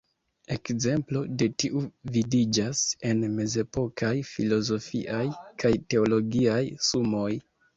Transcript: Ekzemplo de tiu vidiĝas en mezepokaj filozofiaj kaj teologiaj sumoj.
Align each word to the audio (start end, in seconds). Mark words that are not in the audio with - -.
Ekzemplo 0.53 1.19
de 1.41 1.47
tiu 1.63 1.81
vidiĝas 2.15 2.81
en 3.11 3.21
mezepokaj 3.35 4.11
filozofiaj 4.33 5.23
kaj 5.65 5.73
teologiaj 5.95 6.61
sumoj. 6.91 7.31